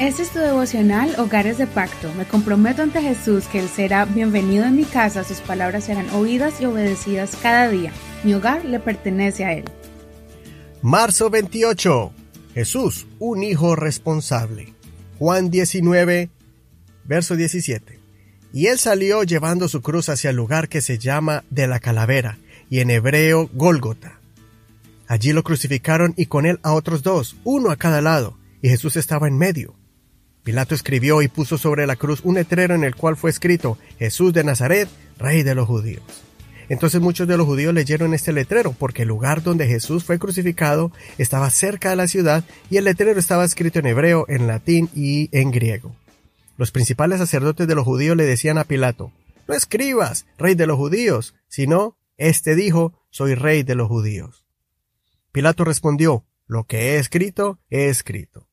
Este 0.00 0.22
es 0.22 0.30
tu 0.30 0.38
devocional 0.38 1.14
Hogares 1.18 1.58
de 1.58 1.66
Pacto. 1.66 2.10
Me 2.14 2.24
comprometo 2.24 2.80
ante 2.80 3.02
Jesús 3.02 3.44
que 3.48 3.58
Él 3.58 3.68
será 3.68 4.06
bienvenido 4.06 4.64
en 4.64 4.74
mi 4.74 4.84
casa, 4.84 5.24
sus 5.24 5.40
palabras 5.40 5.84
serán 5.84 6.08
oídas 6.14 6.58
y 6.58 6.64
obedecidas 6.64 7.36
cada 7.42 7.68
día. 7.68 7.92
Mi 8.24 8.32
hogar 8.32 8.64
le 8.64 8.80
pertenece 8.80 9.44
a 9.44 9.52
Él. 9.52 9.64
Marzo 10.80 11.28
28. 11.28 12.14
Jesús, 12.54 13.08
un 13.18 13.42
hijo 13.42 13.76
responsable. 13.76 14.72
Juan 15.18 15.50
19, 15.50 16.30
verso 17.04 17.36
17. 17.36 17.98
Y 18.54 18.68
él 18.68 18.78
salió 18.78 19.22
llevando 19.22 19.68
su 19.68 19.82
cruz 19.82 20.08
hacia 20.08 20.30
el 20.30 20.36
lugar 20.36 20.70
que 20.70 20.80
se 20.80 20.96
llama 20.96 21.44
de 21.50 21.66
la 21.66 21.78
calavera, 21.78 22.38
y 22.70 22.80
en 22.80 22.90
hebreo 22.90 23.50
Gólgota. 23.52 24.18
Allí 25.06 25.34
lo 25.34 25.42
crucificaron 25.42 26.14
y 26.16 26.24
con 26.24 26.46
él 26.46 26.58
a 26.62 26.72
otros 26.72 27.02
dos, 27.02 27.36
uno 27.44 27.70
a 27.70 27.76
cada 27.76 28.00
lado, 28.00 28.38
y 28.62 28.70
Jesús 28.70 28.96
estaba 28.96 29.28
en 29.28 29.36
medio. 29.36 29.78
Pilato 30.42 30.74
escribió 30.74 31.22
y 31.22 31.28
puso 31.28 31.58
sobre 31.58 31.86
la 31.86 31.96
cruz 31.96 32.20
un 32.24 32.34
letrero 32.34 32.74
en 32.74 32.84
el 32.84 32.94
cual 32.94 33.16
fue 33.16 33.30
escrito 33.30 33.78
Jesús 33.98 34.32
de 34.32 34.44
Nazaret, 34.44 34.88
rey 35.18 35.42
de 35.42 35.54
los 35.54 35.66
judíos. 35.66 36.02
Entonces 36.70 37.00
muchos 37.00 37.26
de 37.26 37.36
los 37.36 37.46
judíos 37.46 37.74
leyeron 37.74 38.14
este 38.14 38.32
letrero 38.32 38.72
porque 38.72 39.02
el 39.02 39.08
lugar 39.08 39.42
donde 39.42 39.66
Jesús 39.66 40.04
fue 40.04 40.18
crucificado 40.18 40.92
estaba 41.18 41.50
cerca 41.50 41.90
de 41.90 41.96
la 41.96 42.06
ciudad 42.06 42.44
y 42.70 42.76
el 42.76 42.84
letrero 42.84 43.18
estaba 43.18 43.44
escrito 43.44 43.80
en 43.80 43.86
hebreo, 43.86 44.24
en 44.28 44.46
latín 44.46 44.88
y 44.94 45.28
en 45.32 45.50
griego. 45.50 45.96
Los 46.56 46.70
principales 46.70 47.18
sacerdotes 47.18 47.66
de 47.66 47.74
los 47.74 47.84
judíos 47.84 48.16
le 48.16 48.24
decían 48.24 48.56
a 48.56 48.64
Pilato, 48.64 49.12
no 49.48 49.54
escribas, 49.54 50.26
rey 50.38 50.54
de 50.54 50.66
los 50.66 50.76
judíos, 50.76 51.34
sino, 51.48 51.98
este 52.16 52.54
dijo, 52.54 53.02
soy 53.10 53.34
rey 53.34 53.64
de 53.64 53.74
los 53.74 53.88
judíos. 53.88 54.44
Pilato 55.32 55.64
respondió, 55.64 56.24
lo 56.46 56.64
que 56.64 56.78
he 56.78 56.98
escrito, 56.98 57.58
he 57.68 57.88
escrito. 57.88 58.49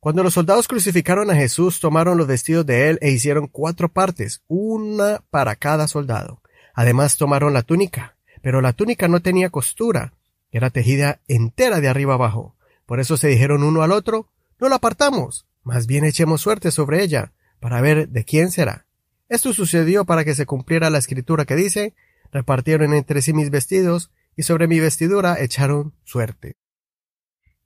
Cuando 0.00 0.22
los 0.22 0.34
soldados 0.34 0.68
crucificaron 0.68 1.30
a 1.30 1.34
Jesús, 1.34 1.80
tomaron 1.80 2.18
los 2.18 2.26
vestidos 2.26 2.64
de 2.66 2.90
él 2.90 2.98
e 3.00 3.10
hicieron 3.10 3.48
cuatro 3.48 3.88
partes, 3.88 4.42
una 4.46 5.22
para 5.30 5.56
cada 5.56 5.88
soldado. 5.88 6.42
Además 6.74 7.16
tomaron 7.16 7.54
la 7.54 7.62
túnica, 7.62 8.16
pero 8.42 8.60
la 8.60 8.72
túnica 8.72 9.08
no 9.08 9.20
tenía 9.20 9.50
costura, 9.50 10.12
era 10.50 10.70
tejida 10.70 11.20
entera 11.26 11.80
de 11.80 11.88
arriba 11.88 12.14
abajo. 12.14 12.54
Por 12.84 13.00
eso 13.00 13.16
se 13.16 13.28
dijeron 13.28 13.62
uno 13.62 13.82
al 13.82 13.92
otro, 13.92 14.28
no 14.60 14.68
la 14.68 14.76
apartamos, 14.76 15.46
más 15.62 15.86
bien 15.86 16.04
echemos 16.04 16.40
suerte 16.40 16.70
sobre 16.70 17.02
ella, 17.02 17.32
para 17.58 17.80
ver 17.80 18.08
de 18.08 18.24
quién 18.24 18.50
será. 18.50 18.86
Esto 19.28 19.52
sucedió 19.52 20.04
para 20.04 20.24
que 20.24 20.34
se 20.34 20.46
cumpliera 20.46 20.88
la 20.90 20.98
escritura 20.98 21.46
que 21.46 21.56
dice, 21.56 21.94
repartieron 22.30 22.94
entre 22.94 23.22
sí 23.22 23.32
mis 23.32 23.50
vestidos, 23.50 24.10
y 24.36 24.44
sobre 24.44 24.68
mi 24.68 24.78
vestidura 24.78 25.40
echaron 25.40 25.94
suerte. 26.04 26.56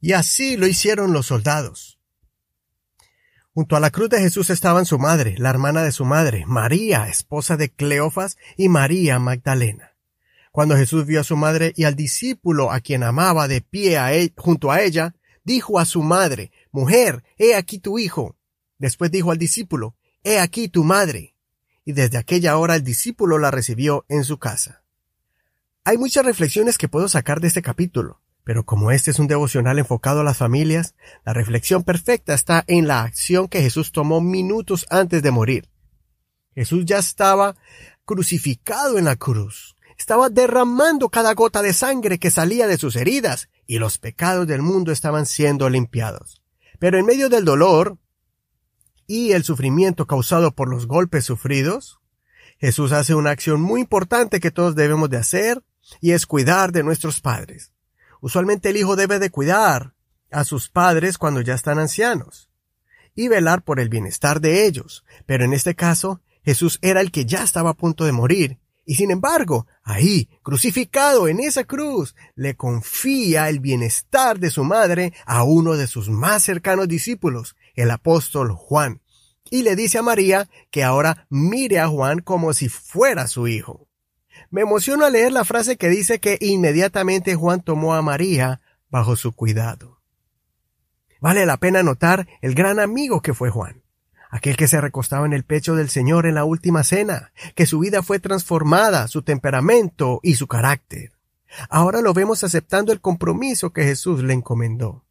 Y 0.00 0.12
así 0.12 0.56
lo 0.56 0.67
hicieron 0.67 1.12
los 1.12 1.27
soldados. 1.27 2.00
Junto 3.53 3.75
a 3.75 3.81
la 3.81 3.91
cruz 3.91 4.09
de 4.09 4.20
Jesús 4.20 4.48
estaban 4.51 4.87
su 4.87 4.98
madre, 4.98 5.34
la 5.39 5.51
hermana 5.51 5.83
de 5.83 5.91
su 5.91 6.05
madre, 6.05 6.45
María, 6.47 7.09
esposa 7.09 7.56
de 7.56 7.69
Cleofas, 7.70 8.37
y 8.56 8.69
María 8.69 9.19
Magdalena. 9.19 9.97
Cuando 10.53 10.77
Jesús 10.77 11.05
vio 11.05 11.20
a 11.20 11.25
su 11.25 11.37
madre 11.37 11.73
y 11.77 11.84
al 11.84 11.97
discípulo 11.97 12.71
a 12.71 12.81
quien 12.81 13.03
amaba 13.03 13.48
de 13.48 13.61
pie 13.61 13.98
él, 14.15 14.33
junto 14.37 14.71
a 14.71 14.83
ella, 14.83 15.15
dijo 15.45 15.78
a 15.81 15.84
su 15.84 16.03
madre, 16.03 16.53
Mujer, 16.71 17.25
he 17.39 17.56
aquí 17.56 17.78
tu 17.78 17.98
hijo. 17.98 18.37
Después 18.78 19.11
dijo 19.11 19.33
al 19.33 19.39
discípulo, 19.39 19.97
He 20.23 20.39
aquí 20.39 20.69
tu 20.69 20.84
madre. 20.84 21.34
Y 21.84 21.93
desde 21.93 22.19
aquella 22.19 22.56
hora 22.56 22.77
el 22.77 22.84
discípulo 22.84 23.39
la 23.39 23.51
recibió 23.51 24.05
en 24.09 24.23
su 24.25 24.39
casa. 24.39 24.84
Hay 25.84 25.98
muchas 25.98 26.25
reflexiones 26.25 26.78
que 26.78 26.89
puedo 26.89 27.09
sacar 27.09 27.41
de 27.41 27.48
este 27.48 27.62
capítulo. 27.62 28.20
Pero 28.45 28.65
como 28.65 28.91
este 28.91 29.11
es 29.11 29.19
un 29.19 29.27
devocional 29.27 29.79
enfocado 29.79 30.21
a 30.21 30.25
las 30.25 30.39
familias, 30.39 30.95
la 31.25 31.33
reflexión 31.33 31.85
perfecta 31.85 32.35
está 32.35 32.65
en 32.67 32.89
la 32.89 33.03
acción 33.03 33.49
que 33.49 33.63
Jesús 33.63 33.93
tomó 33.93 34.21
minutos 34.21 34.87
antes 34.91 35.23
de 35.23 35.31
morir. 35.31 35.69
Jesús 36.55 36.85
ya 36.85 36.99
estaba 36.99 37.57
crucificado 38.05 38.99
en 38.99 39.05
la 39.05 39.17
cruz, 39.17 39.77
estaba 39.97 40.31
derramando 40.31 41.11
cada 41.11 41.34
gota 41.34 41.62
de 41.62 41.73
sangre 41.73 42.19
que 42.19 42.31
salía 42.31 42.67
de 42.67 42.79
sus 42.79 42.97
heridas, 42.97 43.49
y 43.67 43.79
los 43.79 43.99
pecados 43.99 44.47
del 44.47 44.62
mundo 44.62 44.91
estaban 44.91 45.27
siendo 45.27 45.69
limpiados. 45.69 46.43
Pero 46.81 46.99
en 46.99 47.06
medio 47.06 47.29
del 47.29 47.45
dolor 47.45 47.99
y 49.06 49.33
el 49.33 49.45
sufrimiento 49.45 50.06
causado 50.06 50.55
por 50.55 50.69
los 50.69 50.87
golpes 50.87 51.25
sufridos, 51.25 52.00
Jesús 52.59 52.93
hace 52.93 53.15
una 53.15 53.31
acción 53.31 53.61
muy 53.61 53.83
importante 53.83 54.41
que 54.41 54.50
todos 54.50 54.75
debemos 54.75 55.09
de 55.11 55.19
hacer, 55.19 55.62
y 56.00 56.12
es 56.12 56.27
cuidar 56.27 56.73
de 56.73 56.83
nuestros 56.83 57.21
padres. 57.21 57.73
Usualmente 58.20 58.70
el 58.70 58.76
hijo 58.76 58.97
debe 58.97 59.19
de 59.19 59.31
cuidar 59.31 59.94
a 60.31 60.44
sus 60.44 60.69
padres 60.69 61.19
cuando 61.19 61.41
ya 61.41 61.54
están 61.54 61.78
ancianos 61.78 62.50
y 63.14 63.28
velar 63.28 63.62
por 63.62 63.81
el 63.81 63.88
bienestar 63.88 64.41
de 64.41 64.66
ellos. 64.66 65.04
Pero 65.26 65.44
en 65.44 65.53
este 65.53 65.75
caso, 65.75 66.20
Jesús 66.44 66.78
era 66.82 67.00
el 67.00 67.10
que 67.10 67.25
ya 67.25 67.42
estaba 67.42 67.70
a 67.70 67.75
punto 67.75 68.04
de 68.04 68.12
morir. 68.12 68.58
Y 68.84 68.94
sin 68.94 69.10
embargo, 69.10 69.66
ahí, 69.82 70.28
crucificado 70.42 71.28
en 71.28 71.41
esa 71.41 71.64
cruz, 71.64 72.14
le 72.34 72.56
confía 72.56 73.48
el 73.48 73.60
bienestar 73.60 74.38
de 74.38 74.50
su 74.50 74.64
madre 74.64 75.12
a 75.26 75.44
uno 75.44 75.76
de 75.76 75.87
sus 75.87 76.08
más 76.08 76.42
cercanos 76.42 76.88
discípulos, 76.88 77.56
el 77.75 77.91
apóstol 77.91 78.52
Juan, 78.52 79.00
y 79.50 79.62
le 79.62 79.76
dice 79.76 79.98
a 79.98 80.02
María 80.02 80.48
que 80.70 80.82
ahora 80.82 81.26
mire 81.28 81.78
a 81.78 81.88
Juan 81.88 82.20
como 82.20 82.52
si 82.52 82.69
fuera 82.69 83.26
su 83.26 83.48
hijo. 83.48 83.90
Me 84.51 84.62
emociono 84.62 85.05
al 85.05 85.12
leer 85.12 85.33
la 85.33 85.45
frase 85.45 85.77
que 85.77 85.89
dice 85.89 86.19
que 86.21 86.39
inmediatamente 86.41 87.34
Juan 87.34 87.61
tomó 87.61 87.95
a 87.95 88.03
María 88.03 88.61
bajo 88.89 89.17
su 89.17 89.33
cuidado. 89.33 90.01
Vale 91.21 91.45
la 91.45 91.59
pena 91.59 91.83
notar 91.83 92.27
el 92.41 92.55
gran 92.55 92.81
amigo 92.81 93.21
que 93.21 93.34
fue 93.34 93.50
Juan, 93.50 93.83
aquel 94.31 94.56
que 94.56 94.69
se 94.69 94.81
recostaba 94.81 95.27
en 95.27 95.34
el 95.34 95.45
pecho 95.45 95.77
del 95.77 95.91
Señor 95.91 96.27
en 96.27 96.34
la 96.34 96.45
última 96.45 96.83
cena, 96.83 97.33
que 97.55 97.67
su 97.67 97.79
vida 97.81 98.03
fue 98.03 98.19
transformada, 98.21 99.06
su 99.06 99.23
temperamento 99.23 100.21
y 100.23 100.34
su 100.34 100.47
carácter. 100.47 101.12
Ahora 101.69 102.00
lo 102.00 102.15
vemos 102.15 102.43
aceptando 102.45 102.93
el 102.93 103.00
compromiso 103.00 103.73
que 103.73 103.84
Jesús 103.84 104.23
le 104.23 104.33
encomendó. 104.33 105.05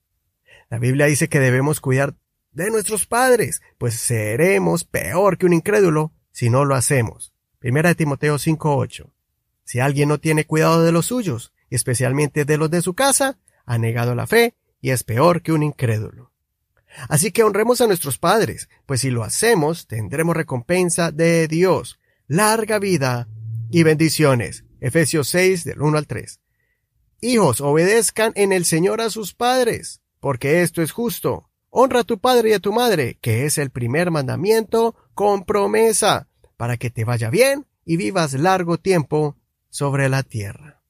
La 0.69 0.79
Biblia 0.79 1.05
dice 1.05 1.29
que 1.29 1.39
debemos 1.39 1.79
cuidar 1.81 2.15
de 2.51 2.71
nuestros 2.71 3.05
padres, 3.05 3.61
pues 3.77 3.95
seremos 3.95 4.83
peor 4.83 5.37
que 5.37 5.45
un 5.45 5.53
incrédulo 5.53 6.11
si 6.31 6.49
no 6.49 6.65
lo 6.65 6.75
hacemos. 6.75 7.33
Primera 7.59 7.89
de 7.89 7.95
Timoteo 7.95 8.35
5.8. 8.35 9.11
Si 9.69 9.79
alguien 9.79 10.09
no 10.09 10.17
tiene 10.17 10.47
cuidado 10.47 10.81
de 10.81 10.91
los 10.91 11.05
suyos, 11.05 11.53
especialmente 11.69 12.43
de 12.43 12.57
los 12.57 12.71
de 12.71 12.81
su 12.81 12.95
casa, 12.95 13.37
ha 13.67 13.77
negado 13.77 14.15
la 14.15 14.25
fe 14.25 14.55
y 14.81 14.89
es 14.89 15.03
peor 15.03 15.43
que 15.43 15.51
un 15.51 15.61
incrédulo. 15.61 16.31
Así 17.07 17.31
que 17.31 17.43
honremos 17.43 17.79
a 17.79 17.85
nuestros 17.85 18.17
padres, 18.17 18.67
pues 18.87 19.01
si 19.01 19.11
lo 19.11 19.23
hacemos 19.23 19.85
tendremos 19.85 20.35
recompensa 20.35 21.11
de 21.11 21.47
Dios, 21.47 21.99
larga 22.25 22.79
vida 22.79 23.27
y 23.69 23.83
bendiciones. 23.83 24.63
Efesios 24.79 25.27
6 25.27 25.65
del 25.65 25.83
1 25.83 25.99
al 25.99 26.07
3. 26.07 26.39
Hijos, 27.21 27.61
obedezcan 27.61 28.31
en 28.33 28.51
el 28.51 28.65
Señor 28.65 29.01
a 29.01 29.11
sus 29.11 29.35
padres, 29.35 30.01
porque 30.19 30.63
esto 30.63 30.81
es 30.81 30.91
justo. 30.91 31.51
Honra 31.69 31.99
a 31.99 32.05
tu 32.05 32.17
padre 32.17 32.49
y 32.49 32.53
a 32.53 32.59
tu 32.59 32.73
madre, 32.73 33.19
que 33.21 33.45
es 33.45 33.59
el 33.59 33.69
primer 33.69 34.09
mandamiento 34.09 34.95
con 35.13 35.45
promesa, 35.45 36.27
para 36.57 36.77
que 36.77 36.89
te 36.89 37.05
vaya 37.05 37.29
bien 37.29 37.67
y 37.85 37.97
vivas 37.97 38.33
largo 38.33 38.79
tiempo 38.79 39.35
sobre 39.69 40.09
la 40.09 40.23
tierra. 40.23 40.81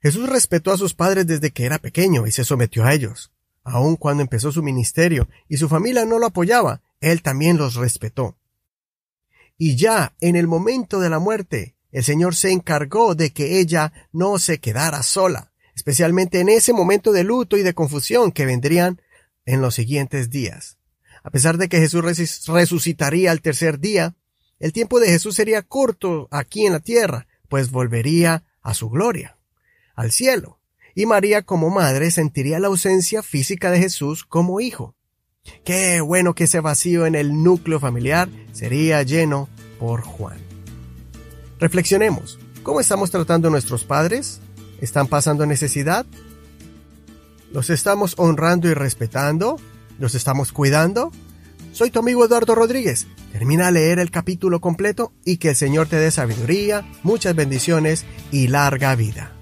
Jesús 0.00 0.28
respetó 0.28 0.72
a 0.72 0.78
sus 0.78 0.94
padres 0.94 1.26
desde 1.26 1.50
que 1.50 1.64
era 1.64 1.78
pequeño 1.78 2.26
y 2.26 2.32
se 2.32 2.44
sometió 2.44 2.84
a 2.84 2.92
ellos. 2.92 3.32
Aun 3.62 3.96
cuando 3.96 4.22
empezó 4.22 4.52
su 4.52 4.62
ministerio 4.62 5.28
y 5.48 5.56
su 5.56 5.68
familia 5.68 6.04
no 6.04 6.18
lo 6.18 6.26
apoyaba, 6.26 6.82
él 7.00 7.22
también 7.22 7.56
los 7.56 7.76
respetó. 7.76 8.36
Y 9.56 9.76
ya 9.76 10.14
en 10.20 10.36
el 10.36 10.46
momento 10.46 11.00
de 11.00 11.08
la 11.08 11.18
muerte, 11.18 11.74
el 11.90 12.04
Señor 12.04 12.34
se 12.34 12.50
encargó 12.50 13.14
de 13.14 13.32
que 13.32 13.60
ella 13.60 13.92
no 14.12 14.38
se 14.38 14.58
quedara 14.58 15.02
sola, 15.02 15.52
especialmente 15.74 16.40
en 16.40 16.48
ese 16.48 16.72
momento 16.72 17.12
de 17.12 17.24
luto 17.24 17.56
y 17.56 17.62
de 17.62 17.72
confusión 17.72 18.32
que 18.32 18.46
vendrían 18.46 19.00
en 19.46 19.60
los 19.60 19.76
siguientes 19.76 20.28
días. 20.28 20.76
A 21.22 21.30
pesar 21.30 21.56
de 21.56 21.68
que 21.68 21.78
Jesús 21.78 22.04
resucitaría 22.48 23.30
al 23.30 23.40
tercer 23.40 23.78
día, 23.78 24.16
el 24.64 24.72
tiempo 24.72 24.98
de 24.98 25.08
Jesús 25.08 25.34
sería 25.34 25.60
corto 25.60 26.26
aquí 26.30 26.64
en 26.64 26.72
la 26.72 26.80
tierra, 26.80 27.26
pues 27.50 27.70
volvería 27.70 28.44
a 28.62 28.72
su 28.72 28.88
gloria, 28.88 29.36
al 29.94 30.10
cielo, 30.10 30.58
y 30.94 31.04
María 31.04 31.42
como 31.42 31.68
madre 31.68 32.10
sentiría 32.10 32.58
la 32.58 32.68
ausencia 32.68 33.22
física 33.22 33.70
de 33.70 33.78
Jesús 33.78 34.24
como 34.24 34.62
hijo. 34.62 34.94
Qué 35.66 36.00
bueno 36.00 36.34
que 36.34 36.44
ese 36.44 36.60
vacío 36.60 37.04
en 37.04 37.14
el 37.14 37.42
núcleo 37.42 37.78
familiar 37.78 38.30
sería 38.52 39.02
lleno 39.02 39.50
por 39.78 40.00
Juan. 40.00 40.38
Reflexionemos, 41.60 42.38
¿cómo 42.62 42.80
estamos 42.80 43.10
tratando 43.10 43.48
a 43.48 43.50
nuestros 43.50 43.84
padres? 43.84 44.40
¿Están 44.80 45.08
pasando 45.08 45.44
necesidad? 45.44 46.06
¿Los 47.52 47.68
estamos 47.68 48.14
honrando 48.16 48.70
y 48.70 48.72
respetando? 48.72 49.60
¿Los 49.98 50.14
estamos 50.14 50.52
cuidando? 50.52 51.12
Soy 51.74 51.90
tu 51.90 51.98
amigo 51.98 52.24
Eduardo 52.24 52.54
Rodríguez. 52.54 53.08
Termina 53.32 53.66
de 53.66 53.72
leer 53.72 53.98
el 53.98 54.12
capítulo 54.12 54.60
completo 54.60 55.12
y 55.24 55.38
que 55.38 55.48
el 55.50 55.56
Señor 55.56 55.88
te 55.88 55.96
dé 55.96 56.12
sabiduría, 56.12 56.86
muchas 57.02 57.34
bendiciones 57.34 58.06
y 58.30 58.46
larga 58.46 58.94
vida. 58.94 59.32